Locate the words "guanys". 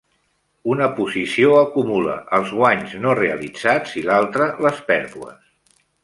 2.59-2.95